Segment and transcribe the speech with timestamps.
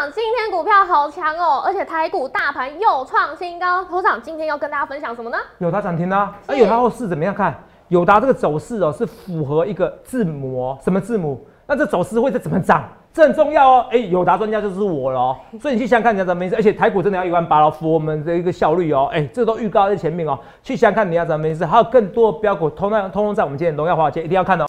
[0.00, 3.84] 长，今天股票好强哦，而且台股大盘又创新高。
[3.84, 5.36] 头长今天要跟大家分享什么呢？
[5.58, 7.54] 友达涨停啦，那是友达后市怎么样看？
[7.88, 11.46] 友达这个走势哦，是符合一个字母哦，什么字母？
[11.66, 12.88] 那这走势会是怎么涨？
[13.12, 13.86] 这很重要哦。
[13.90, 16.56] 哎，友达专家就是我了哦，所以你去想想看你要怎么意思？
[16.56, 19.10] 而且台股真的要一万八了，符合我们的一个效率哦。
[19.12, 21.66] 哎，这都预告在前面哦，去想想看你要怎么意思？
[21.66, 24.64] 还有更多的标股，通通通通在我们今天的荣耀华尔街一定要看哦。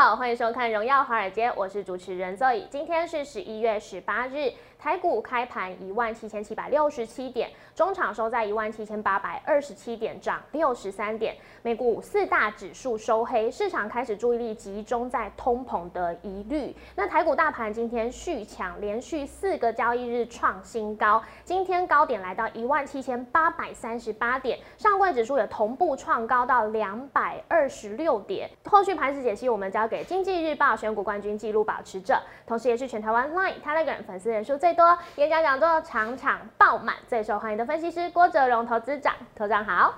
[0.00, 2.66] 好，欢迎收看《荣耀华尔街》，我是主持人 Zoe。
[2.70, 11.36] 今天是十一月十八日，台股开盘一万七千七百六十七点，中场收在一万七千八百二十七点，涨六十三点。
[11.60, 16.74] 美股四大指数收黑，市场开始注意力集中在通膨的疑虑。
[16.96, 28.48] 那台股大盘今天续强，连续四个交易日创新高，今天高点来到一万七千八百三十八点，上柜指数也同步创高到两百二十六点。
[28.64, 39.12] 后续盘势解析，我们交给经济日报选股冠军纪录保持者，同时也是全台湾 Line、Telegram 粉丝人数最多、演讲讲座场场爆满、最受欢迎的分析师郭哲荣投资长。
[39.36, 39.94] 投长好，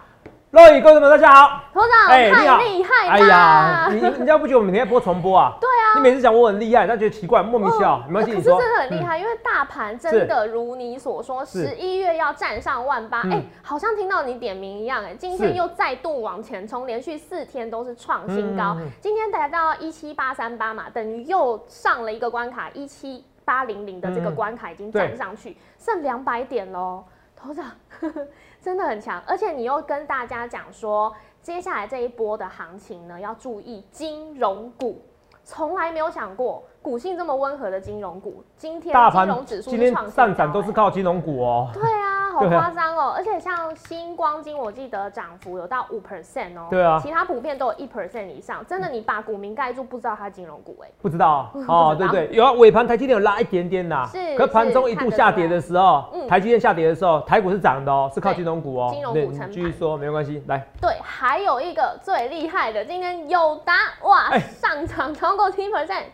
[0.51, 1.61] 各位观众们，大家好。
[1.75, 2.29] 头长、太
[2.65, 3.13] 厉害啦！
[3.13, 5.53] 哎呀，你你人家不觉得我们每天播重播啊？
[5.61, 7.97] 对啊，你每次讲我很厉害，他觉得奇怪，莫名其妙。
[7.97, 8.61] 哦没关系，可你说。
[8.61, 24.35] 是真的很厉害，因为大盘真的如你所说，十一月要站上万八，嗯哎，好像听到你点名一样，哎，今天又再度往前冲，连续四天都是创新高嗯嗯嗯，今天来到一七八三八嘛，等于又上了一个关卡，一七八零零的这个嗯。
[24.35, 27.05] 关卡已经站上去，剩两百点喽，
[27.37, 27.67] 头长
[28.61, 35.03] 真的很强，而且你又跟大家讲说，接下来这一波的行情呢，要注意金融股。
[35.45, 41.69] 从来没有想过，股性这么温和的金融股，今天金大盘融指数今天上涨都是靠金融股哦。
[41.75, 43.13] 对啊，好夸张哦！
[43.17, 46.67] 而且像星光金，我记得涨幅有到五 percent 哦。
[46.71, 48.65] 对啊其他普遍都有一 percent 以上。
[48.67, 50.89] 真的，你把股民盖住，不知道它金融股哎。
[51.01, 58.91] 不知道 哦，道对对，有啊，尾盘台积电有拉一点点呐，是可盘中一度下跌的时候嗯，台积电下跌的时候，台股是涨的哦，是靠金融股哦。
[58.93, 66.05] 金融股对你撑盘继续说，没有关系，来，对，还有一个最厉害的，今天友达哇、哎上涨超过七 percent，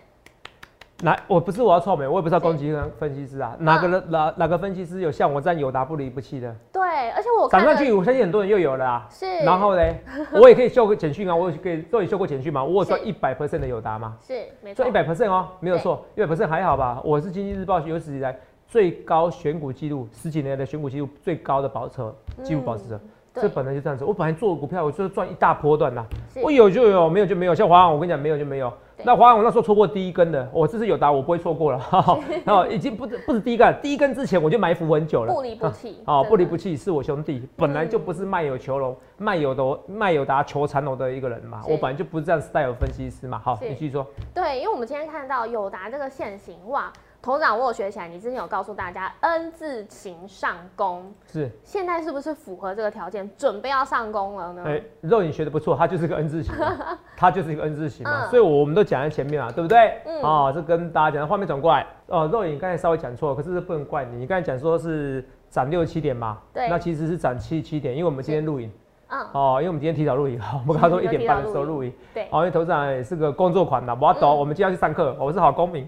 [1.05, 9.07] 来，我不是我要臭美，我也不知道攻击分析师啊，哪个人哪哪个分析师有像我这样有答不离不弃的，对，而且我涨上去，我相信很多人又有了啊。
[9.09, 9.83] 是，然后呢，
[10.35, 14.83] 我也可以秀个简讯啊，我有可以都有秀过简讯嘛，我有赚一百 percent 的有答嘛，是没错。
[14.83, 17.01] 赚一，百 percent 哦，没有错，一百 percent 还好吧？
[17.05, 23.01] 我是经济日报有史以来最高选股记录，十几年的选股记录最高的保持者，记录保持者。
[23.41, 26.05] 这本来就这样子，我本来做股票，我就是赚一大波段啦。
[26.43, 27.55] 我有就有，没有就没有。
[27.55, 28.73] 像华航，我跟你讲，没有就没有。
[29.05, 31.81] 那华航我那时候错过第一根的，我这次有答我不会错过了。
[32.45, 35.33] 然后已经不是不是第一根，第一根之前我就埋伏很久了。
[35.33, 43.41] 不离不弃 哦，不离不弃是我兄弟，本来就不是卖友求荣、卖友的卖友达求缠龙的一个人嘛，我本来就不是这样 style 分析师嘛。
[43.45, 44.05] 好，你继续说。
[44.35, 54.63] 对，因为我们今天看到友达这个现形，哇，头长我有学起来，你之前有告诉大家 N 字形上攻，是，现在是不是符合这个条件，准备要上攻了呢？
[54.65, 58.31] 哎、肉影学的不错，它就是个 N 字形嘛， 它就是一个 N 字形嘛，嗯。
[58.31, 60.01] 所以我们都讲在前面啊，对不对？
[60.07, 60.23] 嗯。
[60.23, 66.69] 哦，这跟大家讲，画面转过来，哦，肉眼刚才稍微讲错，可是这不能怪你，你刚才讲说是涨六七点嘛，对。
[66.69, 68.71] 那其实是涨七七点，因为我们今天录影，
[69.09, 74.39] 嗯，哦，因为我们今天提早录影， 我们刚刚说一点半的时候录影，对，哦，因为头长也是个工作款的，我要懂，嗯。
[74.39, 75.87] 我们今天要去上课，我是好公民。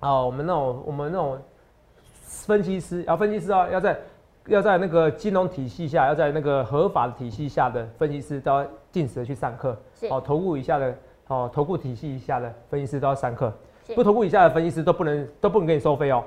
[0.00, 1.38] 哦，我们那种我们那种
[2.22, 3.98] 分析师，要分析师啊，要在
[4.46, 9.76] 要在那个金融体系下，要在那个合法的体系下的分析师都要定时的去上课。
[9.94, 10.94] 是哦，投顾以下的
[11.26, 13.52] 哦，投顾体系以下的分析师都要上课，
[13.86, 16.22] 是不投顾以下的分析师都不能都不能给你收费哦。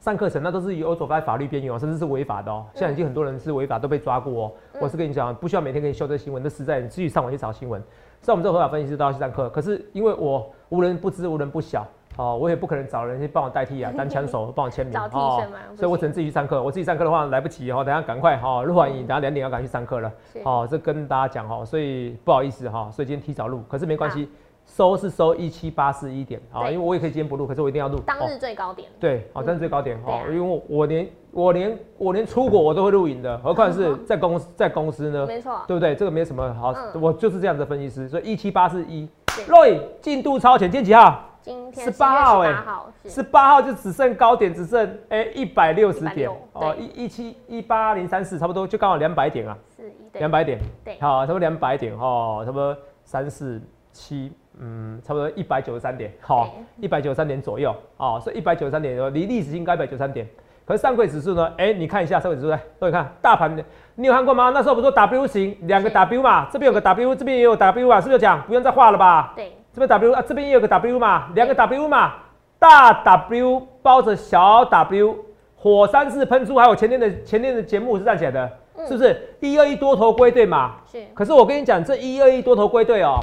[0.00, 2.64] 上课程那都是有走在法律边缘哦，甚至是违法的哦。
[2.74, 4.52] 现在已经很多人是违法都被抓过哦。
[4.72, 7.82] 嗯我是跟你讲，不需要每天给你修这新闻，那实在你自己上网去找新闻。
[8.22, 11.86] 像我们这个合法分析师都要去上课，可是因为我无人不知无人不晓，
[12.20, 15.42] 哦，我也不可能找人去帮我代替啊， 单枪手帮我签名哦
[15.74, 16.62] 所以我只能自己去上课。
[16.62, 20.12] 我自己上课的话来不及哦，等下赶快哈，录完影，等下两点要赶去上课了。
[20.32, 24.28] 是哦，这跟大家讲哈，所以不好意思哈，所以今天提早录，可是没关系，
[24.66, 27.98] 收是收一七八四一点啊，对因为我也可以今天不录，可是我一定要录。
[28.00, 35.26] 当哦日最高点，对，好，当日最高点对啊哦，因为我我连我连我连出国我都会录影的，何况是 在公司在公司呢？
[35.26, 35.94] 没错，对不对？
[35.94, 39.50] 这个没什么好，嗯我就是这样的分析师，所以一七八四一是。
[39.50, 41.24] Roy 进度超前，今天几号？
[41.50, 43.10] 今天18号哎八号是。
[43.10, 46.30] 十八号就只剩高点，只剩哎一百六十点。
[46.52, 50.96] 哦，一一七一八零三四，差不多就刚好两百点啊，是两百点，对。
[51.00, 53.60] 好，差不多两百点哦，差不多三四
[53.92, 60.24] 七嗯，差不多一百九十三点，好，一百九十三点左右，哦，所以一百九十三点离历史新高一百九十三点。
[60.64, 61.52] 可是上柜指数呢？
[61.58, 63.52] 哎，你看一下上柜指数，来，各位看大盘，
[63.96, 64.50] 你有看过吗？
[64.50, 68.40] 那时候不是说 W 型两个 W 嘛，这边有个 W，这边也有 W 嘛，是不是讲？
[68.42, 69.32] 不用再画了吧？
[69.34, 72.14] 对，这边 W 啊，这边也有个 W 嘛，两个 W 嘛，
[72.58, 75.16] 大 W 包着小 W，
[75.56, 78.50] 火山式喷出，还有前天的前天的节目是这样写的，
[78.86, 79.16] 是不是？
[79.40, 81.04] 一二一多头归队嘛，是。
[81.14, 83.20] 可是我跟你讲，这一二一多头归队哦，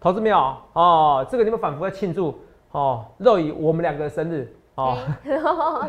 [0.00, 0.38] 投资没有
[0.72, 2.38] 哦，这个你们反复在庆祝
[2.72, 4.56] 哦，肉以我们两个生日。
[4.76, 4.96] 哦，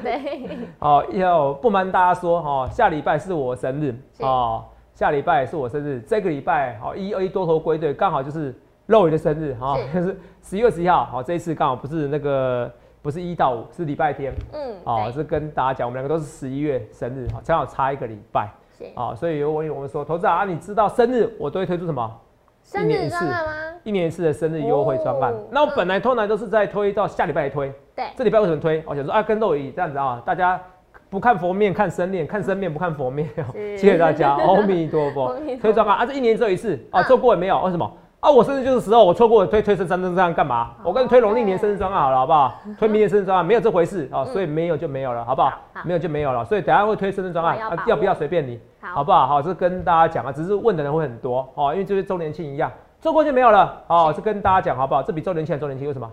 [0.03, 0.49] 对，
[0.79, 8.53] 哦，要不瞒大家说，哦，下礼拜是我生日，哦，下礼拜是我生日，这个礼拜，好，一二一多头归队，刚好就是
[8.91, 12.71] 肉鱼的生日，哈， 就是十一月十一号，好，这一次刚好不是那个，
[13.01, 22.19] 不是一到五，是礼拜天，嗯，哦，是跟大家讲，我们两个都是十一月生日，哈，正好差一个礼拜，是，啊，所以我我们说，投资啊，你知道生日我都会推出什么？
[22.63, 23.51] 生日专案吗？
[23.83, 25.33] 一年一次的生日优惠专案。
[25.49, 27.73] 那我本来通常都是在推到下礼拜推。
[27.95, 28.05] 对。
[28.15, 28.83] 这礼拜为什么推？
[28.85, 30.61] 我想说啊，跟肉姨这样子啊，大家
[31.09, 33.27] 不看佛面看生面，看生面不看佛面。
[33.55, 35.35] 谢谢大家，阿弥陀佛。
[35.59, 37.59] 推专案啊，这一年只有一次啊，做过也没有。
[37.63, 37.91] 为什么？
[38.21, 40.69] 啊，我生日就是时候，我错过推推生三生这样干嘛？
[40.83, 42.53] 我跟你推农历年生日专案好了，好不好？
[42.77, 45.51] 推明年生日专案没有这回事啊，所以没有就没有了，好不好？
[45.83, 49.25] 没有就没有了，所以等下会推生日专案啊，要不要随便你，好不好？
[49.25, 52.71] 好，是跟大家讲啊，只是问的人会很多哦，因为就是周年庆一样。
[53.01, 55.01] 错过就没有了，哦，是跟大家讲好不好？
[55.01, 56.07] 这比周年庆周年庆有什么？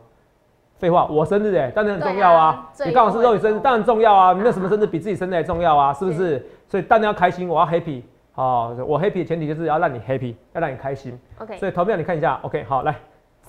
[0.79, 2.71] 废话，我生日哎，当然很重要啊！
[2.87, 4.33] 你刚好是肉宇生日，当然重要啊！
[4.33, 6.43] 没有什么生日比自己生日还重要啊，是不是？
[6.69, 8.01] 所以当然要开心，我要 happy，
[8.39, 11.19] 哦，我 happy 的前提就是要让你 happy，要让你开心。
[11.39, 12.95] OK，所以投票你看一下，OK，好，来，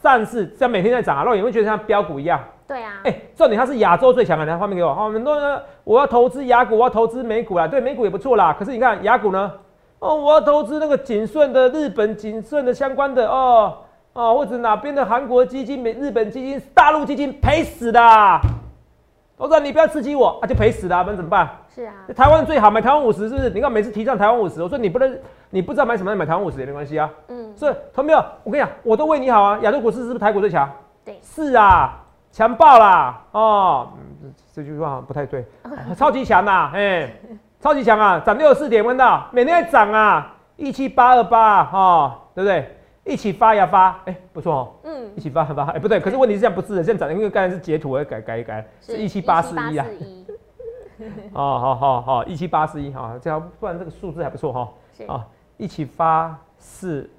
[0.02, 2.44] 上市像每天在涨啊，肉宇会觉得像标股一样。
[2.68, 2.94] 对啊。
[3.04, 4.92] 哎，重点它是亚洲最强的，来画面给我。
[4.92, 8.52] 好，很多人我要投资雅股，我要投资美股啦，对，美股也不错啦。
[8.58, 9.52] 可是你看雅股呢？
[10.00, 13.78] 哦，我要投资那个景顺的日本景顺的相关的哦。
[14.14, 18.02] 哦，或者哪边的韩国基金、美日本基金、大陆基金赔死的，
[19.38, 21.48] 我说你不要刺激我，啊就赔死了，不然怎么办？
[21.74, 23.50] 是啊，台湾最好买台湾五十，是不是？
[23.50, 25.18] 你看每次提倡台湾五十，我说你不能，
[25.50, 27.10] 你不知道买什么，买台湾五十也没关系啊。
[27.28, 28.24] 嗯，所以同没有？
[28.44, 29.60] 我跟你讲，我都为你好啊。
[29.62, 30.70] 亚洲股市是不是台股最强？
[31.06, 33.22] 对，是啊，强爆啦！
[33.32, 33.90] 哦，
[34.54, 35.46] 这句话不太对，
[35.96, 37.12] 超级强啊，哎，
[37.62, 39.28] 超级强啊，涨六十四点，问到？
[39.32, 42.76] 每天在涨啊，一七八二八，哈，对不对？
[43.06, 49.86] 一起发呀发，哎，不错哦，嗯，一起发发，哎，不对，可是问题是这样不是的，现在涨，因为刚才是截图，我要改改一改，是一七八四一啊，
[51.34, 54.70] 哦，好好好，一七八四一哈，这样不然这个数字还不错哈，
[55.08, 57.10] 啊，一起发是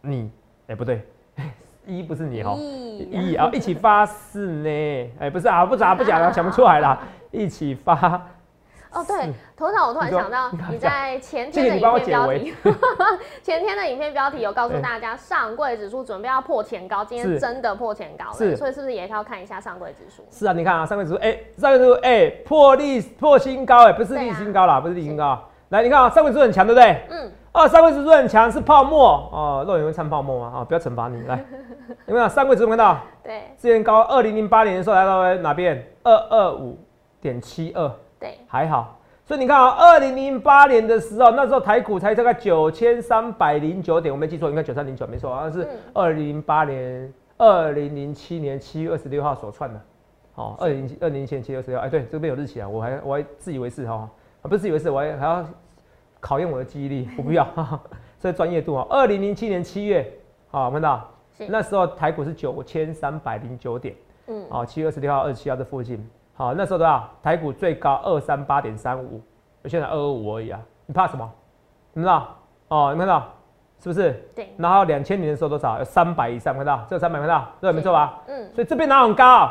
[0.00, 0.30] 你，
[0.68, 1.04] 哎，不对，
[1.86, 3.34] 一不是你哈，一。
[3.34, 6.98] 啊，一起发是呢，哎，不是啊，不咋不讲了，想不出来了，
[7.32, 8.22] 一起发。
[8.96, 12.54] 哦，对，头脑我突然想到，你在前天的影片标题，
[13.42, 20.24] 前天的影片标题有告诉大家，上柜指数准备要破前高，今天真的破前高了，所以是不是也要看一下上柜指数？
[20.30, 25.38] 是啊，你看啊，上柜指数，哎，上柜指数，哎，破历破新高，哎，不是历新高啦，不是历新高，
[25.68, 27.02] 来，你看啊，上柜指数很强，对不对？
[27.10, 27.30] 嗯。
[27.52, 30.58] 啊，上柜指数很强，是泡沫哦，肉眼会掺泡沫吗？
[30.58, 31.42] 啊，不要惩罚你，来，
[32.06, 32.98] 有没有上柜指数看到？
[33.24, 35.86] 对，之前高，二零零八年的时候来到哪边？
[36.02, 36.78] 二二五
[37.20, 37.90] 点七二。
[38.18, 49.80] 对，还好，所以你看啊，二零零八年的时候，那时候台股才大概九千三百零九点，我没记错，应该九三零九，没错，好像是二零零八年、二零零七年七月二十六号所串的，
[50.36, 54.08] 哦，二零二零零七年七月二十六，哎，对，这边有日期啊，我还我还自以为是哈，
[54.42, 55.44] 不是自以为是，我还还要
[56.20, 57.46] 考验我的记忆力，我不要，
[58.18, 60.10] 这专业度啊，二零零七年七月，
[60.50, 61.12] 好，看到，
[61.48, 63.94] 那时候台股是九千三百零九点，
[64.28, 66.08] 嗯，哦，七月二十六号、二十七号这附近。
[66.38, 67.08] 好，那时候多少？
[67.22, 69.22] 台股最高二三八点三五，
[69.64, 70.60] 现在二二五而已啊！
[70.84, 71.26] 你怕什么？
[71.94, 72.28] 你知道？
[72.68, 73.26] 哦，你看到
[73.82, 74.12] 是不是？
[74.34, 74.52] 对。
[74.58, 75.78] 然后两千年的时候多少？
[75.78, 76.84] 有三百以上，看到？
[76.90, 77.48] 这三百看到？
[77.58, 78.20] 对，没错吧？
[78.26, 78.50] 嗯。
[78.54, 79.50] 所以这边哪很高？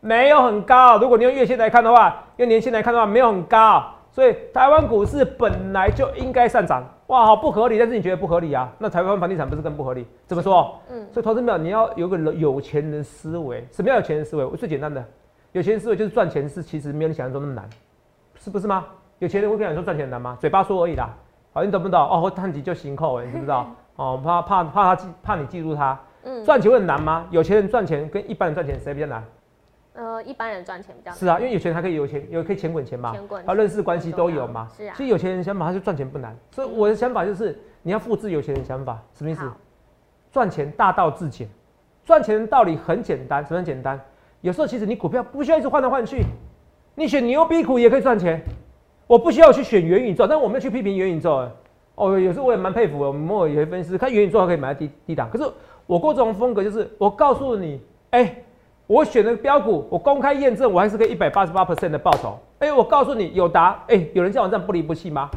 [0.00, 0.98] 没有很高。
[0.98, 3.82] 如果你用月线来看的话，用年线来看的话，没有很高。
[4.10, 6.84] 所以台湾股市本来就应该上涨。
[7.06, 8.70] 哇，好不合理，但是你觉得不合理啊？
[8.78, 10.06] 那台湾房地产不是更不合理？
[10.26, 10.78] 怎么说？
[10.90, 11.06] 嗯。
[11.10, 13.66] 所以投资者你要有个有钱人思维。
[13.72, 14.46] 什么叫有钱人思维？
[14.54, 15.02] 最简单的。
[15.56, 17.66] 有钱人思维就是赚钱是其实没有你想象中那么难，
[18.38, 18.84] 是不是吗？
[19.20, 20.36] 有钱人会跟你说赚钱难吗？
[20.38, 21.08] 嘴巴说而已啦。
[21.54, 21.98] 好，你懂不懂？
[21.98, 23.74] 哦，我探底就行扣，你知不知道？
[23.96, 25.98] 哦，怕怕怕他记，怕你记住他。
[26.24, 26.44] 嗯。
[26.44, 27.26] 赚钱会很难吗？
[27.30, 29.24] 有钱人赚钱跟一般人赚钱谁比较难？
[29.94, 31.10] 呃，一般人赚钱比较。
[31.12, 33.12] 是啊，因为有钱人还可以有钱，有可以钱滚钱嘛。
[33.12, 33.42] 钱滚。
[33.46, 34.68] 他认识关系都有嘛。
[34.76, 34.94] 是啊。
[34.94, 39.50] 其实有钱人想法他就赚钱不难，所以我的想法就是你要复制有钱人想法，什么意思？
[40.30, 41.48] 赚钱大道至简，
[42.04, 43.98] 赚钱的道理很简单，什么很简单？
[44.40, 46.24] 有时候其实你股票不需要一直换来换去，
[46.94, 48.40] 你选牛逼股也可以赚钱。
[49.06, 51.48] 我不需要去选元宇宙，但我们要去批评元宇宙。
[51.94, 55.44] 哦，有时候我也蛮佩服我们有些分析师看元宇宙还可以买在低低档，可是
[55.86, 58.34] 我过这种风格就是我告诉你，哎、
[58.86, 62.38] 我选的标股，我公开验证，我还是可以一百八十八 percent 的报酬。
[62.58, 65.30] 哎、我告诉你，友达，哎、有人叫我这样不离不弃吗？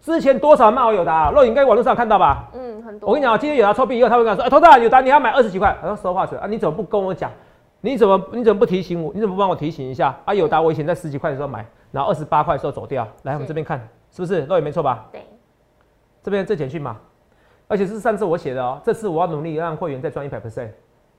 [0.00, 2.48] 之前多少人骂我友达、啊，肉你应该网络上看到吧？
[2.54, 3.08] 嗯，很多。
[3.08, 7.30] 我跟你讲，今天有达臭屁以后，他会跟我说，哎、头大友达你要买二十几块，他说实话者啊，你怎么不跟我讲？
[7.84, 9.12] 你怎么你怎么不提醒我？
[9.12, 10.16] 你怎么不帮我提醒一下？
[10.24, 13.06] 啊，友达我以前在十几块的时候买，然后二十八块的时候走掉。
[13.24, 13.78] 来，我们这边看，
[14.10, 15.08] 是不是肉也没错吧？
[15.10, 15.26] 对，
[16.22, 16.96] 这边这简讯嘛，
[17.66, 20.70] 而且是上次我写的哦，这次我要努力让会员再赚一百 percent。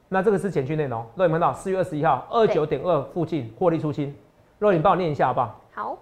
[0.07, 4.15] 那这个是简讯内容，肉眼看到四月二十一号二九点二附近获利出清，
[4.59, 5.61] 肉眼帮我念一下好不好？
[5.73, 5.97] 好，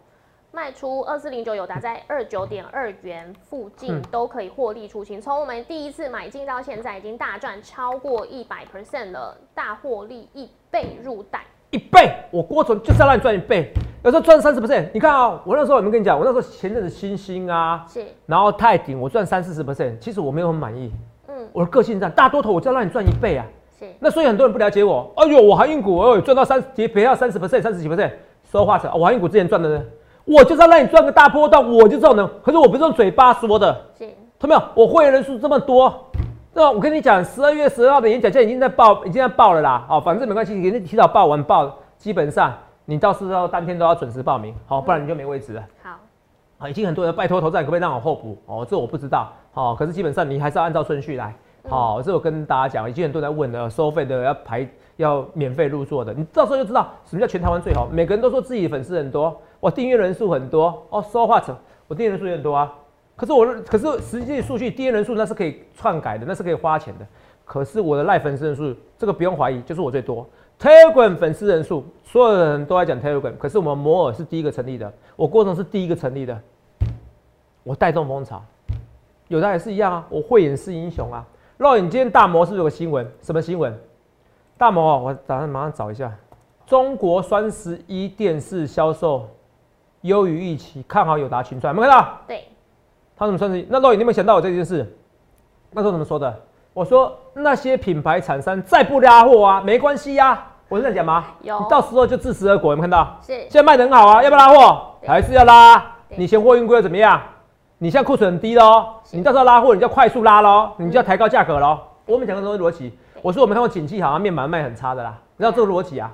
[0.53, 5.19] 卖出二四零九有达在二九点二元附近嗯都可以获利出清。
[5.21, 11.45] 从我们第一次买进到现在，已经大赚超过一百 percent 了，大获利一倍入袋。
[11.69, 13.71] 一倍，我郭总就是要让你赚一倍，
[14.03, 14.89] 有时候赚三十 percent。
[14.93, 16.19] 你看啊、我那时候有没有跟你讲？
[16.19, 20.91] 我那时候前阵子星星啊，是，然后泰鼎我赚三四十 percent，其实我没有很满意。
[21.29, 23.45] 嗯，我的个性这样，大多头我就要让你赚一倍啊。
[23.79, 28.11] 是，那所以很多人不了解我，哎呦，我航运股哎呦赚到三跌赔到三十 percent、三十几 percent，
[28.43, 29.85] 说话者，我航运股之前赚的呢，
[30.31, 32.29] 我就是要让你赚个大波段，我就这种人。
[32.41, 34.05] 可是我不是用嘴巴说的，是，
[34.39, 34.61] 看到没有？
[34.73, 35.93] 我会员人数这么多，
[36.53, 39.83] 那我跟你讲，十二月十二号的演讲现在已经在报，已经在报了啦。
[39.89, 42.53] 好，反正没关系，给你提早报完报，基本上
[42.85, 45.63] 你到时候当天都要准时报名，好，不然你就没位置了。
[45.83, 45.89] 好，
[46.59, 48.37] 啊，已经很多人拜托投资人可不可以让我候补？
[48.45, 49.31] 哦，这我不知道。
[49.53, 51.35] 好、可是基本上你还是要按照顺序来。
[51.67, 57.87] 好、这我跟大家讲，已经很多人在问了，收费的要排要免费入座的，你到时候就知道什么叫全台湾最好。
[57.91, 61.49] 每个人都说自己粉丝很多，我订阅人数很多，哦，so what？
[61.87, 62.73] 我订阅人数也很多啊。
[63.15, 67.07] 可是我可是实际数据订阅人数那是可以篡改的，那是可以花钱的。
[67.45, 70.27] 可是我的赖粉丝人数，这个不用怀疑，就是我最多。
[70.59, 76.39] Telegram 粉丝人数，所有的人都在讲 Telegram，可是我们摩尔是第一个成立的，我郭总是第一个成立的，
[77.63, 78.43] 我带动风潮。
[79.27, 81.25] 有的也是一样啊，我慧眼识英雄啊。
[81.57, 83.07] 肉眼今天大摩是不是有个新闻？
[83.21, 83.77] 什么新闻？
[84.57, 86.11] 大摩哦，我打算马上找一下。
[86.65, 89.27] 中国双十一电视销售
[90.01, 92.17] 优于预期，看好友达群创，有没有看到？
[92.27, 92.47] 对，
[93.15, 93.65] 他怎么算是？
[93.69, 94.97] 那肉眼你有没有想到我这件事？
[95.71, 96.33] 那时候怎么说的？
[96.73, 101.25] 我说那些品牌厂商再不拉货啊，没关系呀、我是这样讲吗？
[101.41, 103.17] 有你到时候就自食恶果，有没有看到？
[103.21, 104.95] 是，现在卖得很好啊，要不要拉货？
[105.01, 105.95] 对还是要拉？
[106.15, 107.21] 你嫌货运贵又怎么样？
[107.77, 111.79] 你现在库存很低喽，你到时候拉货，你就要快速拉喽，你就要抬高价格喽。
[112.05, 116.11] 我们讲的都是逻辑，我说我们看过景气好像面板卖很差的啦，你知道这个逻辑啊？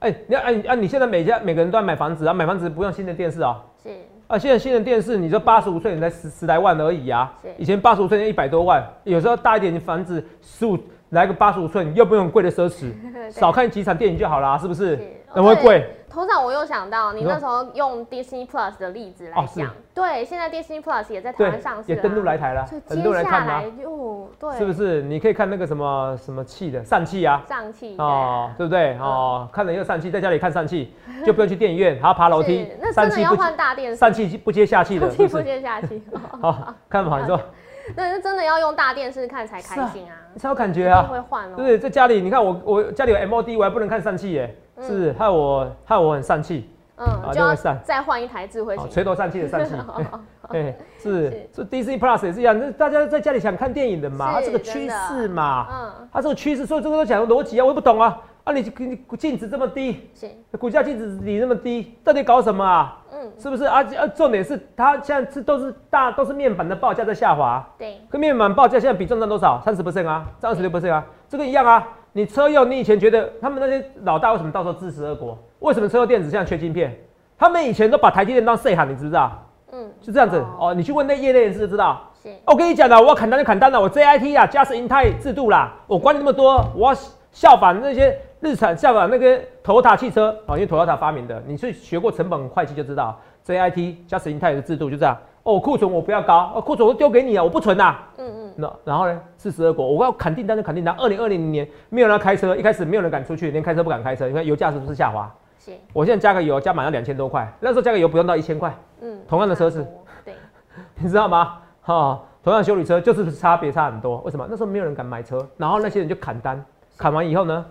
[0.00, 3.88] 哎、你要哎啊，你现在每家每个人都要买房子啊，买房子不用新的电视啊、是，
[4.28, 7.48] 啊，现在新的电视，你说八十五寸，你才十十来万而已啊是。
[7.58, 10.78] 以前八十五寸一百多万，有时候大一点的房子十五
[11.10, 12.92] 来个八十五寸，又不用贵的奢侈，
[13.32, 15.02] 少看几场电影就好啦，是不是是？
[15.34, 15.94] 怎么会贵？
[16.10, 22.80] 头长，我又想到你那时候用 Disney Plus 的例子来讲，对，现在 Disney Plus 也在台对湾上，市也登陆来台了接
[23.22, 23.64] 下来？
[23.80, 25.02] 又对，是不是？
[25.02, 28.96] 你可以看那个什么什么气的疝气啊，上气哦，对不对？
[28.98, 30.92] 哦，看了又疝气，在家里看疝气，
[31.26, 35.40] 就不用去电影院，还要爬楼梯，那真的要换大电视，疝气不接下气的，不？
[35.42, 36.02] 接下气，
[36.40, 37.38] 好，看不好你说，
[37.94, 41.02] 那是真的要用大电视看才开心啊，你才有感觉啊。
[41.02, 41.78] 会换哦，对？
[41.78, 45.12] 在家里，你看我我家里有 MOD，我还不能看疝气耶，嗯是不是？
[45.12, 49.74] 害我害我很丧气，嗯，啊就要散再换一台智慧哦型，垂头丧气的丧气。
[50.50, 58.18] 对，是是，是 DC Plus 也是一样，那大家在家里想看电影的嘛，它是是个趋势嘛，嗯，它这个趋势，所以这个都讲逻辑啊，我也不懂啊。
[58.44, 62.96] 啊，你你净值这么低，是，股价净值你那么低，到底搞什么啊？
[63.12, 63.82] 嗯，是不是啊？
[63.82, 69.60] 啊，重点是它现在是都是大都是面板的报价在下滑，对，跟面板报价现在比重占多少？
[69.62, 71.86] 三十 percent 啊，占二十六 percent 啊，这个一样啊。
[72.12, 75.38] 你车用，你以前觉得他们那些老大为什么到时候自食恶果？
[75.60, 76.96] 为什么车用电子现在缺晶片？
[77.36, 79.46] 他们以前都把台积电当碎喊，你知不知道？
[79.70, 82.02] 嗯，就这样子哦你去问那业内人士就知道。
[82.22, 87.00] 是，我跟你讲了，我要砍单就砍单了，我 JIT 啊，加是英泰制度啦，我管你那么多，我要
[87.30, 95.16] 效仿那些日产，效仿那个 Toyota 汽车啊，因为 Toyota 发明的，你去学过成本会计就知道，JIT 加是英泰的制度就这样。
[95.48, 100.94] 哦，库存我不要高，哦，库存我丢给你啊，我不存呐、嗯嗯，那然后呢，四十二国，我要砍订单就砍订单。
[100.98, 105.34] 二零二零年没有人要开车，一开始没有人敢出去，连开车不敢开车，你看油价是不是下滑？
[105.58, 110.34] 是，我现在加个油加满要两千多块，那时候加个油不用到一千块，嗯，同样的车子差不多，对，
[111.00, 111.60] 你知道吗？
[111.80, 114.18] 哈、同样修理车就是差别差很多。
[114.18, 114.46] 为什么？
[114.50, 116.62] 那时候没有人敢买车，然后那些人就砍单，
[116.98, 117.64] 砍完以后呢，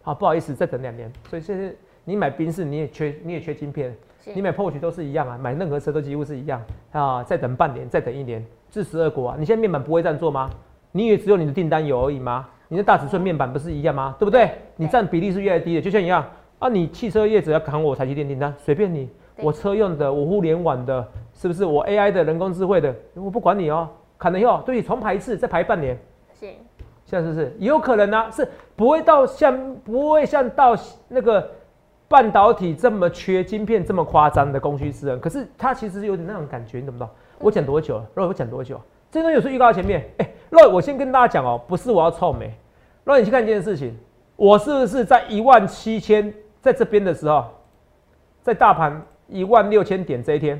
[0.00, 1.12] 好不好意思，再等两年。
[1.28, 1.70] 所以现在
[2.06, 3.98] 你买宾士你也缺你也缺晶片，是
[4.34, 7.22] 你买 Porsche 都是一样啊，买任何车都几乎是一样啊。
[7.22, 9.36] 再等半年，再等一年，至十二国啊。
[9.38, 10.50] 你现在面板不会这样做吗？
[10.92, 12.48] 你以为只有你的订单有而已吗？
[12.68, 14.14] 你的大尺寸面板不是一样吗？
[14.18, 14.50] 对不对？
[14.76, 16.24] 你占比例是越来越低的，就像一样
[16.58, 16.68] 啊。
[16.68, 21.64] 你汽车业者要砍我台积电订单，随便你，我车用的，我互联网的，是不是？
[21.64, 23.88] 我 AI 的人工智慧的，我不管你哦。
[24.18, 25.96] 砍了以后，对你，重排一次，再排半年，
[26.34, 26.46] 是，
[27.04, 31.48] 现在是不是也有可能呢、是不会到像不会像到那个
[32.08, 37.08] 半导体这么缺晶片这么夸张的供需失衡，可是它其实有点那种感觉，你懂不懂？
[37.38, 38.06] 我讲多久了？
[38.14, 38.80] 肉我讲多久？
[39.10, 42.52] 这东西有时候预告在前面，哎、肉我先跟大家讲哦，不是我要臭美，
[43.04, 43.96] 肉你去看一件事情，
[44.36, 47.44] 我是不是在一万七千在这边的时候，
[48.42, 50.56] 在大盘一万六千点这一天，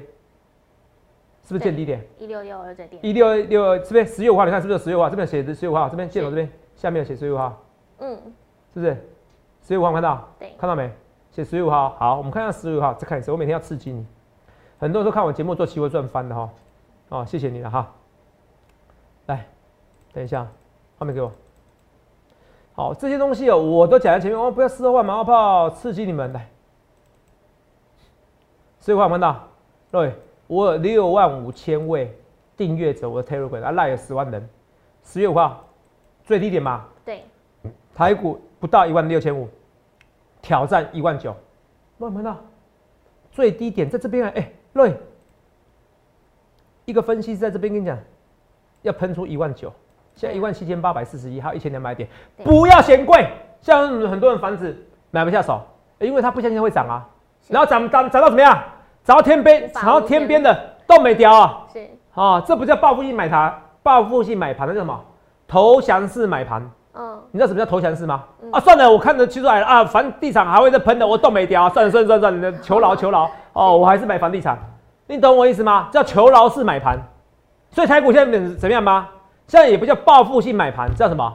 [1.42, 2.06] 是不是见低点？
[2.18, 5.08] 一六六二这点，一六六这边十月五号，你看是不是十月五号？
[5.08, 7.64] 这边写的十月五号，这边箭头这边下面有写十月五号，
[8.00, 8.16] 嗯，
[8.74, 8.96] 是不是？
[9.66, 10.28] 十月五号看到？
[10.38, 10.90] 对，看到没？
[11.38, 11.90] 写十月五号。
[12.00, 13.30] 好，我们看一下十月五号，再看一次。
[13.30, 14.04] 我每天要刺激你。
[14.76, 16.50] 很多人都看我节目做期货赚翻的哈。
[17.10, 17.94] 哦，谢谢你了哈。
[19.26, 19.46] 来，
[20.12, 20.44] 等一下，
[20.98, 21.30] 画面给我。
[22.74, 24.40] 好，这些东西哦，我都讲在前面。
[24.40, 26.48] 哦，不要事后万马后炮，刺激你们来。
[28.80, 29.48] 十月五号有没有看到？
[29.92, 30.12] 各位，
[30.48, 32.12] 我有六万五千位
[32.56, 34.48] 订阅者，我的 Telegram 啊，赖有十万人。
[35.04, 35.64] 十月五号
[36.24, 37.22] 最低点嘛，对，
[37.94, 39.48] 台股不到一万六千五，
[40.40, 41.30] 挑战一万九，
[41.98, 42.40] 有没有看到？
[43.30, 44.32] 最低点在这边啊！
[44.34, 44.96] 哎、瑞，
[46.86, 47.96] 一个分析师在这边跟你讲，
[48.82, 49.72] 要喷出一万九，
[50.14, 52.08] 现在一万七千八百四十一，还有一千两百点，
[52.42, 53.28] 不要嫌贵。
[53.60, 54.76] 像很多人房子
[55.10, 55.60] 买不下手，
[55.98, 57.08] 因为他不相信会涨啊，
[57.48, 58.58] 然后涨涨涨到怎么样？
[59.04, 61.66] 涨到天边，涨到天天边的都没掉啊！
[61.72, 65.04] 是，啊，这不叫报复性买盘，报复性买盘，那叫什么？
[65.46, 66.68] 投降式买盘。
[66.98, 68.24] 嗯，你知道什么叫投降式吗？
[68.50, 69.66] 啊，算了，我看得出来了。
[69.66, 73.30] 啊，房地产还会再喷的，我动没掉啊，算了算了算了算了，求饶求饶。
[73.52, 74.58] 哦，我还是买房地产，
[75.06, 75.88] 你懂我意思吗？
[75.92, 76.98] 叫求饶式买盘，
[77.70, 79.08] 所以台股现在怎怎么样吗？
[79.46, 81.32] 现在也不叫报复性买盘，叫什么？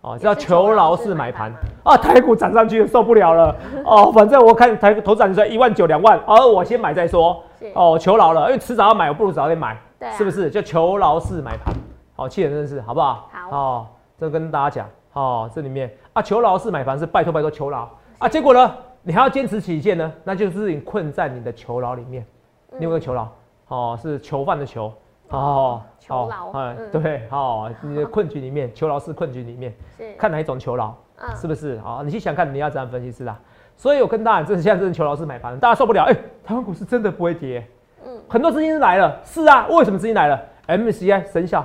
[0.00, 1.52] 哦，叫求饶式买盘。
[1.82, 1.96] 啊！
[1.96, 3.54] 台股涨上去了受不了了。
[3.84, 7.42] 哦，反正我看台股头涨出来一万九两万，哦，我先买再说，
[7.74, 9.78] 哦，求饶了，因为迟早要买，我不如早点买，
[10.16, 10.50] 是不是？
[10.50, 11.74] 叫求饶式买盘，
[12.16, 13.28] 好，气人真是，好不好？
[13.50, 13.56] 好。
[13.56, 13.86] 哦，
[14.18, 22.22] 这跟大家讲，哦，这里面啊，求饶式买房是拜托拜托求饶啊，结果呢，你还要坚持己见呢，那就是你困在你的囚牢里面。
[22.22, 22.28] 嗯
[22.76, 23.28] 你有没有囚牢？
[23.68, 24.92] 哦，是囚犯的囚。
[25.28, 31.78] 哦，囚牢嗯，对，哦，你的困局里面， 囚牢是困局里面，是，看哪一种囚牢，嗯是不是？
[31.78, 33.40] 好，你去想看你要怎样分析是啊？
[33.76, 36.02] 所以我跟大家，这现在真的囚牢是买盘，大家受不了。
[36.02, 36.12] 哎，
[36.44, 37.64] 台湾股市真的不会跌，
[38.04, 41.64] 嗯，很多资金来了，是啊，为什么资金来了？MCI 生效，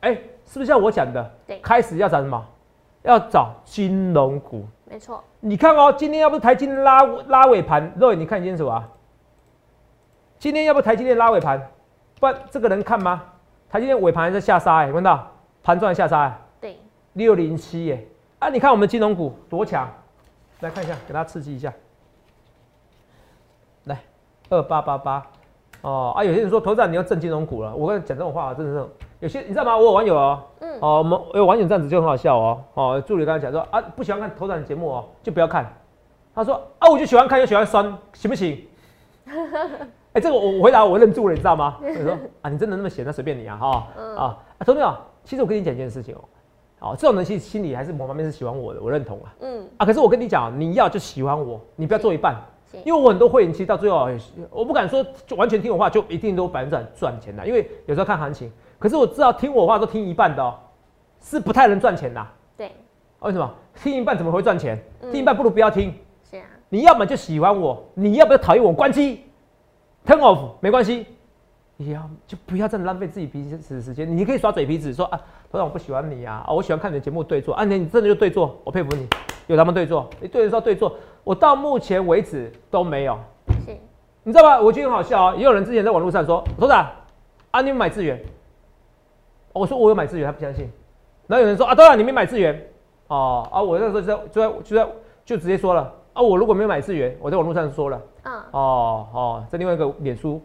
[0.00, 1.30] 哎，是不是像我讲的？
[1.46, 2.42] 对开始要找什么？
[3.02, 4.64] 要找金融股。
[4.84, 8.88] 没错，你看哦，今天要不是台积电拉拉尾盘，肉眼你看清楚啊。
[10.38, 11.70] 今天要不台积电拉尾盘，
[12.20, 13.22] 不然这个能看吗？
[13.68, 15.28] 台积电尾盘还在下杀看到
[15.62, 16.78] 盘中还下杀哎、对，
[17.14, 18.06] 六零七耶。
[18.38, 19.88] 啊，你看我们金融股多强，
[20.60, 21.72] 来看一下，给大家刺激一下。
[23.84, 24.00] 来，
[24.50, 25.26] 二八八八，
[25.80, 28.88] 哦啊，有些人说头长你要挣金融股了，我跟你讲这种话真的是，
[29.20, 29.76] 有些你知道吗？
[29.76, 32.64] 我有网友哦，嗯，哦，我们有网友这样子就很好笑哦。
[32.74, 35.72] 哦，助理刚才讲说啊，不喜欢看头展节目哦，就不要看。
[36.34, 38.62] 他说啊，我就喜欢看，又喜欢酸，行不行？
[40.12, 41.78] 哎、这个我我回答我认住了，你知道吗？
[41.82, 46.20] 我说啊，你真的那么闲，那随便你啊，哈、嗯啊啊，投资者，其实我跟你讲一件事情哦，
[46.90, 49.34] 哦，这种人其实心里还是某方面是喜欢我的，我认同啊。
[49.40, 52.36] 嗯，啊，可是我跟你讲，你要就喜欢我，你不要做一半，
[52.84, 54.08] 因为我很多会员其实到最后，
[54.50, 58.52] 我不敢说就完全听我话就一定都百分之百赚钱的，因为有时候看行情。
[58.78, 60.54] 可是我知道听我话都听一半的哦，
[61.20, 62.26] 是不太能赚钱的。
[62.56, 62.72] 对，
[63.20, 63.50] 为什么？
[63.82, 64.78] 听一半怎么会赚钱？
[65.02, 65.94] 嗯听一半不如不要听。
[66.30, 68.72] 是啊，你要么就喜欢我，你要不要讨厌我？
[68.72, 69.24] 关机
[70.06, 71.06] ，turn off 没关系。
[71.78, 74.16] 你要就不要这样浪费自己彼此时间。
[74.16, 75.20] 你可以耍嘴皮子说啊，
[75.52, 79.06] 头长我不喜欢你啊，啊我喜欢看你的节目对坐啊，你你真的就对坐，我佩服你，
[79.46, 83.18] 有他们对坐，你对的时候对坐，我到目前为止都没有。
[83.66, 83.76] 是，
[84.22, 84.58] 你知道吗？
[84.58, 86.90] 我觉得很好笑啊、也有人之前在网络上说，头长
[87.50, 88.18] 啊，你有买资源？
[89.56, 90.70] 我说我有买资源，他不相信。
[91.26, 92.60] 然后有人说啊，当然你没买资源。
[93.08, 94.88] 哦啊，我那时候就在就在就在
[95.24, 95.92] 就直接说了。
[96.12, 98.34] 啊，我如果没有买资源，我在网络上说了嗯。
[98.52, 100.40] 哦哦，在另外一个脸书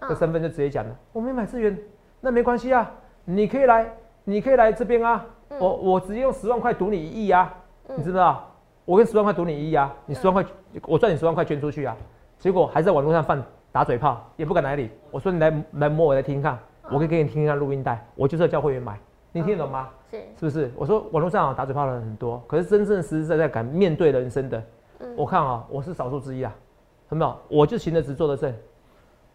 [0.00, 1.76] 的嗯，身份就直接讲了，我没买资源，
[2.20, 2.90] 那没关系啊，
[3.24, 3.92] 你可以来，
[4.24, 5.58] 你可以来这边啊，嗯。
[5.58, 7.52] 我我直接用十万块赌你一亿啊，
[7.88, 8.44] 嗯你知不知道？
[8.84, 10.44] 我跟十万块赌你一亿啊，你十万块，
[10.86, 11.96] 我赚你十万块捐出去啊，
[12.38, 14.90] 结果还在网络上放打嘴炮，也不敢来理。
[15.10, 16.56] 我说你来来摸我来听听看，
[16.90, 18.98] 我可以给你听一下录音带，我就是要叫会员买，
[19.32, 19.88] 你听得懂吗？
[20.10, 20.72] 是，是不是？
[20.76, 24.62] 我说网络上啊打嘴炮的人很多，可是真正实实在在敢面对人生的，
[25.00, 26.54] 嗯我看啊我是少数之一啊，
[27.10, 27.36] 有没有？
[27.48, 28.54] 我就行得直坐得正。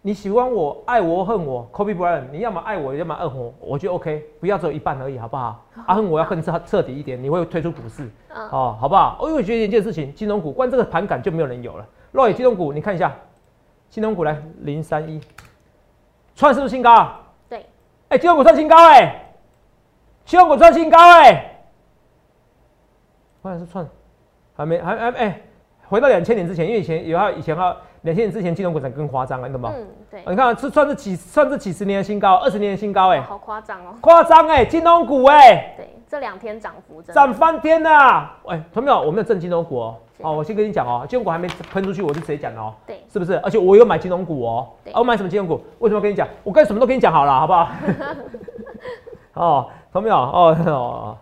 [0.04, 5.64] 你喜欢我、爱我、恨我，Kobe Bryant，你要么爱我，要么恨我，我就 OK，不要只有一半而已，好不好？
[5.86, 9.20] 啊，恨我要恨彻彻底一点，你会退出股市嗯，哦，好不好？
[9.22, 11.86] 因为我觉得一件事情，金融股关这个盘感就没有人有了。
[12.12, 13.16] 若野金融股，你看一下，
[13.90, 15.22] 金融股来零三一，
[16.34, 17.08] 创是不是新高
[18.12, 19.22] 哎、欸，金融股创新高哎、欸，
[20.26, 21.56] 金融股创新高哎、
[23.42, 23.88] 我还是创，
[24.54, 25.42] 还没还还哎、
[25.88, 27.78] 回到两千年之前，因为以前有啊以前啊。
[28.02, 29.72] 两千年之前金融股才更夸张啊，你懂吗？
[29.76, 33.94] 嗯，对，你看这算是几算是几十年的新高，二十年的新高哎、好夸张哦。
[34.02, 38.36] 夸张哎，金融股哎、对，这两天涨幅真涨翻天啦！
[38.48, 39.00] 哎、同没有？
[39.00, 39.96] 我没有挣金融股哦。
[40.18, 43.38] 是哦，我先跟你讲哦，金融股还没喷出去，我就直接讲了哦，对，是不是？
[43.40, 44.68] 而且我有买金融股哦。
[44.84, 45.64] 对啊，我买什么金融股？
[45.80, 46.28] 为什么要跟你讲？
[46.44, 47.70] 我跟什么都跟你讲好了，好不好？
[49.34, 50.16] 哦，同没有？
[50.16, 51.18] 哦哦，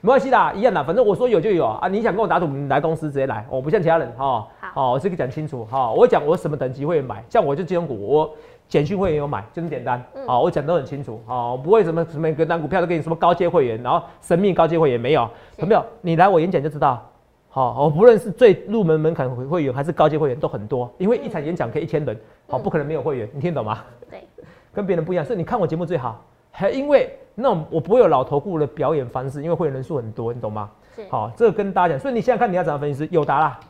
[0.00, 1.88] 没关系啦，一样的，反正我说有就有啊。
[1.88, 4.24] 你想跟我打赌，你来公司直接来，我不像其他人哈。
[4.24, 5.90] 哦好哦，我这个讲清楚哈。
[5.90, 8.30] 我讲我什么等级会员买，像我就金融股，我
[8.68, 10.00] 简讯会员有买，就这么简单。
[10.14, 11.20] 嗯好，我讲都很清楚。
[11.26, 15.84] 好，我不会什么什么每个单股票都给你什么高阶会员，然后神秘高阶会员没有，是有没有？
[16.00, 17.02] 你来我演讲就知道。
[17.48, 23.78] 好，我不论是最入门门槛会会员还是高阶会员都很多，因为一场演讲可以一千人，好，嗯不可能没有会员，你听懂吗？
[24.08, 24.22] 对，
[24.72, 26.22] 跟别人不一样，所以你看我节目最好，
[26.58, 30.68] 还因为那种我不会有老头顾的表演方式，因为会员人数很多，你懂吗？
[30.96, 33.60] 是，好，这个跟大家讲，所以你现在看你要怎样分析师，有答啦，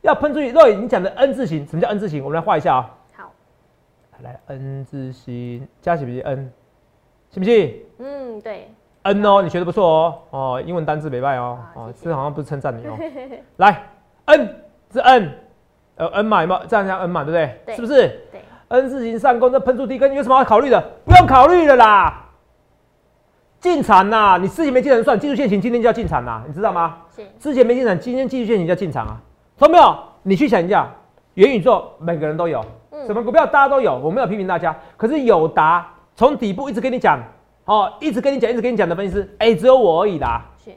[0.00, 0.50] 要喷出去。
[0.52, 2.24] 肉眼你讲的 N 字形，什么叫 N 字形？
[2.24, 3.30] 我们来画一下啊、好，
[4.22, 6.50] 来 N 字形加起不起 N，
[7.28, 8.70] 信不信嗯，对
[9.02, 12.96] ，？N 哦，你学的不错哦，哦，英文单字没败哦，哦，这好像不是称赞你哦。
[13.58, 13.82] 来
[14.24, 14.48] ，N
[14.90, 15.30] 是 N，
[15.96, 16.66] 呃 N 嘛有没有？
[16.66, 17.60] 这样叫 N 嘛，对不对？
[17.66, 17.94] 对是不是
[18.31, 18.31] 对，
[18.72, 20.82] ？N 字形上攻，这喷出低根，有什么好考虑的？
[21.04, 22.24] 不用考虑了啦，
[23.60, 24.38] 进场呐！
[24.40, 26.96] 你之前没进场算，技术线型今天就要进场啦，你知道吗？
[27.14, 29.20] 是，之前没进场，今天技术线型就要进场啊，
[29.58, 29.94] 懂没有？
[30.22, 30.88] 你去想一下，
[31.34, 37.18] 元宇宙每个人都有，嗯什么股票大家都有，我没有批评大家，可是友达从底部一直跟你讲，
[37.66, 40.70] 哦，一直跟你讲，一直跟你讲的分析师，哎、只有我而已啦，是，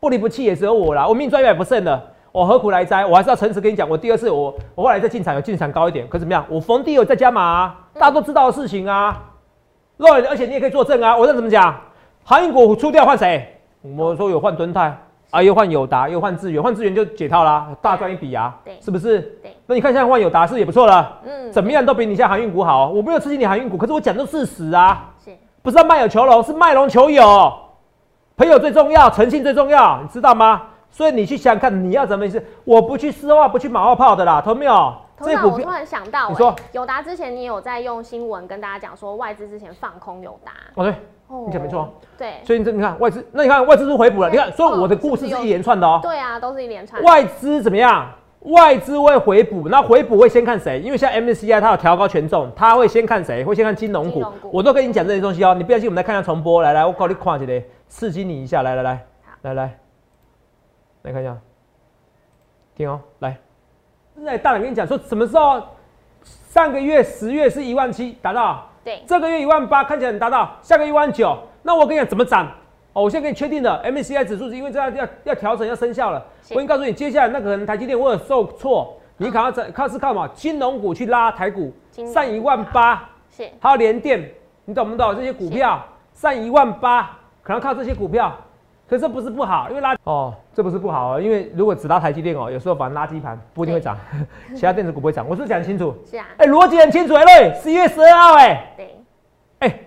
[0.00, 3.04] 不离不弃也只有我啦，我命赚一百不剩的，我何苦来哉？
[3.04, 6.44] 我还是要诚实跟你讲，我第二次我我后来再进场有进场高一点，可怎么样？
[6.48, 9.22] 我逢低有再加码、啊，大家都知道的事情啊。
[9.98, 11.14] 肉眼，而且你也可以作证啊。
[11.14, 11.78] 我这怎么讲？
[12.24, 13.46] 航运股出掉换谁？
[13.98, 14.96] 我说有换敦泰
[15.30, 19.20] 啊，又换友达，又换智源，换智源就解套啦，大赚一笔啊，对是不是？
[19.42, 22.88] 对，那你看现在换友达是也不错了，嗯，怎么样都比你现在航运股好。
[22.88, 25.10] 我没有刺激你航运股，可是我讲的是事实啊。
[25.22, 25.30] 是，
[25.62, 27.52] 不是要卖友求荣，是卖龙求友。
[28.36, 30.62] 朋友最重要，诚信最重要，你知道吗？
[30.92, 32.40] 所以你去想想看，你要怎么意思？
[32.64, 34.94] 我不去丝袜，不去马后炮的啦，同没有？
[35.18, 40.92] 头长，我突然想到、你说哎友达之前你有在用新闻跟大家讲说外资之前放空友达，哦对，
[41.28, 46.00] 哦你讲没错，对，所以你这你看外资，那你看外资是回补了，你看，所以我的故事是一连串的哦。
[46.02, 48.10] 对啊，都是一连串，外资怎么样？
[48.40, 50.80] 外资会回补，那回补会先看谁？
[50.80, 53.44] 因为像 MSCI 它有调高权重，它会先看谁？
[53.44, 54.20] 会先看金融股。
[54.20, 56.60] 融股我都跟你讲这些东西哦，你不相信，我们来看一下重播。
[56.60, 58.62] 来来，我搞你看一下，刺激你一下。
[58.62, 59.78] 来来来好，来来，
[61.02, 61.36] 来看一下，
[62.74, 63.36] 听哦，来。
[64.24, 65.62] 在大人跟你讲说，什么时候？
[66.24, 72.46] 上个月十月是一万七达到，对，这个月一万八看起来很达到，下个月一万九，那我跟你讲怎么涨？
[72.92, 76.22] 哦，我现在给你确定的，MSCI 指数是因为这样要要调整要生效了。
[76.50, 80.28] 我已经告诉你，接下来那可能台积电会有受挫，你可能要在靠是靠什么？
[80.34, 81.72] 金融股去拉台股
[82.12, 84.30] 上一万八，是，还有联电，
[84.66, 85.16] 你懂不懂？
[85.16, 88.32] 这些股票上一万八，可能靠这些股票。
[88.92, 93.96] 可是这不是不好，因为拉哦，这不是不好哦，因为如果只拉台积电哦，有时候反正垃圾盘不一定会涨，
[94.54, 95.26] 其他电子股不会涨。
[95.26, 98.96] 我是不是讲清楚，是啊，哎、逻辑很清楚哎、对，十一月十二号哎、对，
[99.60, 99.78] 哎、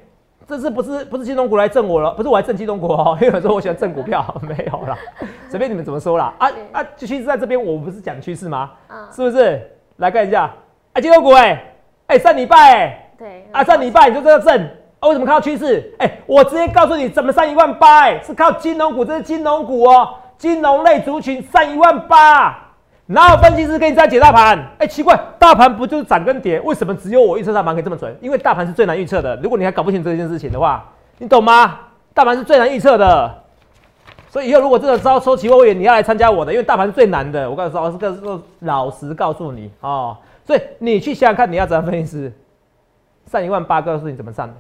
[0.48, 4.98] 这次不是不是金融股来挣我了，不是我来挣金融股哦，因为有时候我喜欢挣股票， 没有啦，
[5.50, 6.34] 随便你们怎么说啦。
[6.40, 8.72] 啊是啊，趋势在这边，我不是讲趋势吗？
[8.90, 9.62] 嗯，是不是？
[9.98, 10.52] 来看一下，
[10.94, 11.64] 哎，金融股哎、
[12.08, 14.68] 哎、上礼拜哎、对，啊上礼拜你就这个挣，
[15.00, 15.94] 啊为什么看到趋势？
[16.00, 22.62] 哎、我直接告诉你怎么上一万八哎，是靠金融股，这是金融股哦，金融类族群上一万八。
[23.08, 24.58] 哪有分析师给你这样解大盘？
[24.80, 26.60] 哎、奇怪，大盘不就是涨跟跌？
[26.62, 28.18] 为什么只有我预测大盘可以这么准？
[28.20, 29.36] 因为大盘是最难预测的。
[29.44, 30.84] 如果你还搞不清这件事情的话，
[31.20, 31.80] 你懂吗？
[32.16, 33.32] 大盘是最难预测的。
[34.28, 37.48] 所以以后如果真的招收期货会员，你要来参加我的，因为大盘是最难的。
[37.48, 40.18] 我告诉老师，告诉老实告诉你哦。
[40.44, 42.34] 所以你去想想看，你要怎样分析师
[43.32, 44.54] 上一万八，告诉你怎么上的，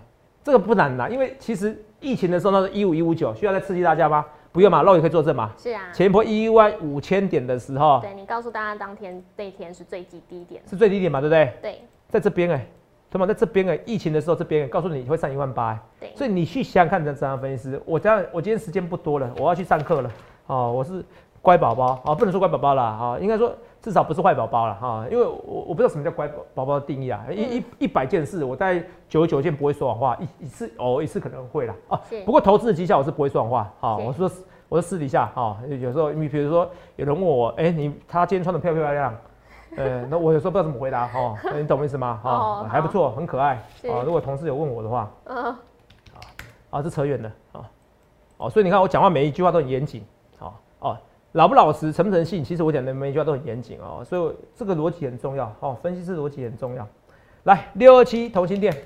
[0.45, 1.09] 这个不难的。
[1.09, 4.25] 因为其实疫情的时候那是一五一五九，需要再刺激大家吗？
[4.53, 5.51] 不用嘛，肉也可以作证嘛。
[5.57, 11.53] 是啊，前一波一万五千点的时候对你告诉大家当天那天是最低低点，是最低点嘛，对不对？
[11.61, 12.65] 对在这边哎、
[13.11, 17.81] 他妈在这边哎、疫情的时候这边、欸、告诉你会上一万八、欸，对，所以你去想想看，你的怎样分析师。
[17.83, 20.11] 我这样，我今天时间不多了，我要去上课了。
[20.47, 21.03] 哦，我是
[21.45, 34.31] 乖宝宝啊，不能说乖宝宝啦，啊，应该说至少不是坏宝宝了哈，因为我我不知道什么叫乖宝宝的定义啊，一一一百件事，我大概九十九件不会说谎话，一一次哦一次可能会啦，啊，不过投资的绩效我是不会说谎话，好，我说
[34.69, 39.15] 我说私底下哈，有时候你比如说有人问我，哎、你他今天穿的漂不漂亮？
[39.77, 42.19] 呃， 那我有时候不知道怎么回答哈，哦你懂我意思吗？
[42.23, 44.01] 哈、还不错，很可爱是啊。
[44.03, 45.59] 如果同事有问我的话，啊，
[46.71, 47.69] 啊，这扯远了啊。
[48.37, 50.03] 哦，所以你看我讲话每一句话都很严谨，
[50.39, 50.97] 哦哦，
[51.35, 56.87] 老不老实、诚不诚信，其实我讲的每一句话都很严谨哦，所以这个逻辑很重要哦，分析师逻辑很重要。
[57.43, 58.79] 来，六二七同心店，是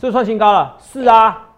[0.00, 0.74] 不是创新高了？
[0.80, 1.50] 是啊，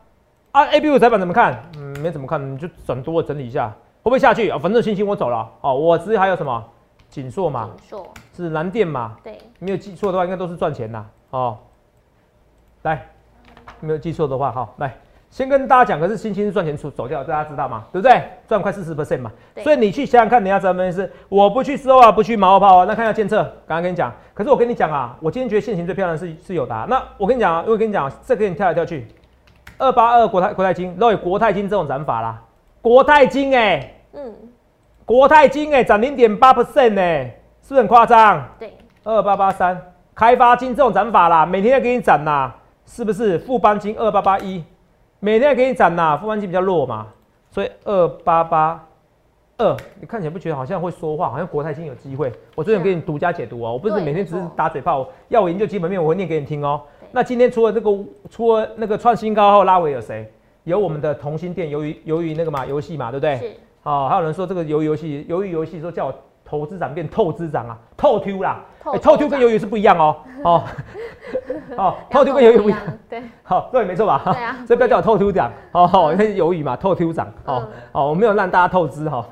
[0.51, 1.63] 啊 A B 五窄板怎么看？
[1.77, 3.69] 嗯，没怎么看，你就整多整理一下，
[4.03, 4.59] 会不会下去啊？
[4.59, 6.65] 反正星星我走了哦，我只还有什么
[7.09, 11.57] 锦硕嘛，锦硕是蓝电嘛，对，没有记错的话，应该都是赚钱的哦。
[12.83, 13.09] 来，
[13.79, 14.97] 没有记错的话，好，来，
[15.31, 17.85] 先跟大家讲，可是星星是赚钱出走掉，大家知道吗？
[17.93, 18.23] 对不对？
[18.49, 19.31] 赚快四十 percent 嘛，
[19.63, 21.07] 所以你去想想看，你要怎么分析？
[21.29, 29.07] 我不去收啊，不去马后炮啊，那看一下监测，刚刚跟你讲，可是我跟你讲啊，我今天觉得现行最漂亮的是是友达，那我跟你讲啊，我跟你讲啊，这个给你跳来跳去，
[29.77, 32.43] 二八二国泰国泰金，都有国泰金这种涨法啦，
[32.81, 34.35] 国泰金哎、嗯，
[35.05, 38.43] 国泰金哎、涨零点八 percent 哎，是不是很夸张？
[38.59, 38.73] 对，
[39.05, 39.79] 二八八三，
[40.15, 43.39] 开发金这种涨法啦，每天要给你涨啦，是不是？
[43.41, 44.65] 富邦金二八八一，
[45.21, 47.07] 每天要给你涨呐，富邦金比较弱嘛，
[47.51, 48.87] 所以二八八
[49.57, 52.33] 二，你看起来不觉得好像会说话，好像国泰金有机会？
[52.55, 57.09] 我最近给你独家解读哦，我不是每天只是打嘴炮，要我研究基本面，我会念给你听哦对。
[57.11, 57.91] 那今天除了这个，
[58.31, 60.31] 除了那个创新高后拉尾有谁？
[60.65, 63.37] 有我们的同心店，由于由于那个嘛游戏嘛，对不对？
[63.39, 63.53] 是，
[63.83, 66.15] 哦，还有人说这个鱿鱼游戏，由于游戏说叫我
[66.49, 68.61] 投资长变透支长啊，透 Q 啦，
[69.03, 70.65] 透 Q 跟鱿鱼是不一样哦， 哦，
[71.77, 74.23] 哦，透 Q 跟鱿鱼不一样，，对，好，对，没错吧？
[74.25, 79.25] 对啊 所以不要叫我透 Q 长，哦，哦，因为鱿鱼嘛，透 Q 长，哦嗯，哦，我没有让大家透支哈，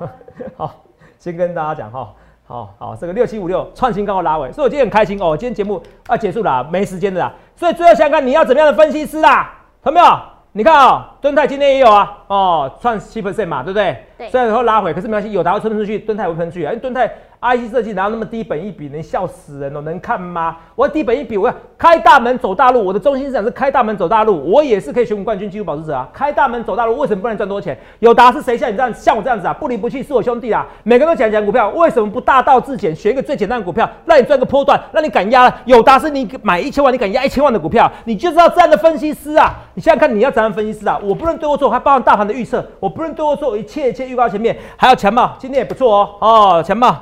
[0.57, 0.71] 好，
[1.17, 2.13] 先跟大家讲哈。
[2.49, 5.35] 好好，这个六七五六创新高的拉尾，所以我今天很开心哦。
[5.35, 7.29] 今天节目要结束了啊，没时间的啦。
[7.57, 9.53] 所以最后想想看你要怎么样的分析师啦，
[9.83, 10.21] 看到没有？
[10.53, 14.03] 你看哦，敦泰今天也有啊，哦，创七 percent 嘛，对不对？
[14.17, 16.71] 对虽然说拉回，可是没关系，有达会喷出去，敦泰会喷出去啊。
[16.71, 17.07] 因为敦泰
[17.39, 20.57] IC 设计哪有那么低本一笔，能笑死人哦，能看吗？
[20.75, 26.09] 我低本一笔，我要开大门走大路，我的中心思想是开大门走大路，我也是可以选股冠军纪录保持者啊。
[26.11, 27.77] 开大门走大路，为什么不能赚多钱？
[27.99, 29.53] 有达是谁像你这样像我这样子啊？
[29.53, 30.65] 不离不弃是我兄弟啊！
[30.81, 35.53] 每个人都讲讲股票，为什么不大道至简，选一个最简单的股票，让你赚个波段，让你敢压？
[35.65, 39.53] 有达是你买一千万，你敢压一千万的股票，你就知道这样的分析师啊！
[39.75, 40.99] 你现在看，你要怎样分析师啊？
[41.03, 46.95] 我不能对我做，还包含大盘的预测，我不能对我做，一切一切预告前面，还有强茂，今天也不错哦，哦，强茂，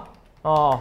[0.45, 0.79] 哦，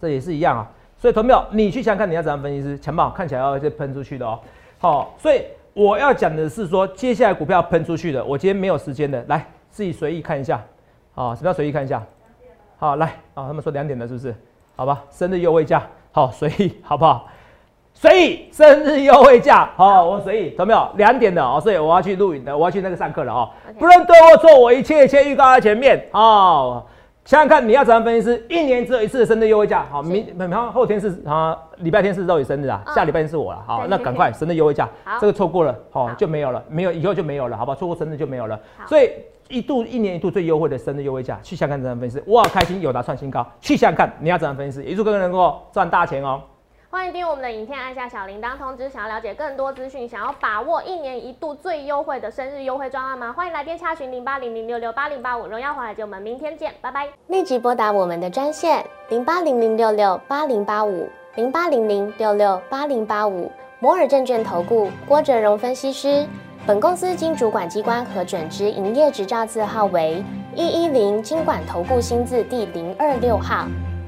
[0.00, 0.70] 这也是一样啊。
[0.96, 2.78] 所以，投票，你去想想看，你要怎样分析师？
[2.78, 4.38] 强茂看起来要再喷出去的哦。
[4.78, 5.42] 好、所以
[5.74, 10.62] 我要讲的是说，接下来股票喷出去的，我今天没有时间的，来自己随意看一下。
[11.12, 12.00] 好、什么叫随意看一下？
[12.78, 14.34] 好，来啊、他们说两点的，是不是？
[14.76, 17.28] 好吧，生日优惠价，好，随意，好不好？
[17.94, 20.88] 随意生日优惠价，好，我随意，懂没有？
[20.96, 23.50] 两点的哦，所以我要去录影的，我要去那个上课了哦。
[23.68, 26.86] OK 不论对或错，我一切一切预告在前面哦。
[27.24, 28.44] 想想看，你要怎样分析师？
[28.48, 36.14] 一年只有一次的生日优惠价，好，明明后后天是啊，礼拜天是肉宇生日啊，嗯下礼拜天是我了，好，那赶快生日优惠价好，这个错过了，好好。
[36.14, 37.76] 就没有了，没有以后就没有了，好吧？
[37.76, 38.58] 错过生日就没有了，
[38.88, 39.08] 所以
[39.48, 42.18] 一度一年一度最优惠的生日优惠价，去想想看怎样分析。
[42.18, 44.82] 师，哇，开心有达创新高，去想想看你要怎样分析。
[44.82, 46.40] 师，也祝各位能够赚大钱哦。
[46.92, 48.86] 欢迎订阅我们的影片，按下小铃铛通知。
[48.86, 53.32] 想要了解更多资讯，想要把握一年一度最优惠的生日优惠专案吗？
[53.32, 55.46] 欢迎来电洽询零八零零六六八零八五。
[55.46, 57.08] 荣耀华尔街，我们明天见，拜拜。
[57.28, 66.26] 立即拨打我们的专线零八零零六六八零八五零八零零六六八零八五摩尔证券投顾郭哲荣分析师。
[66.66, 70.22] 本公司经主管机关核准之营业执照字号为
[70.54, 73.66] 一一零金管投顾新字第零二六号。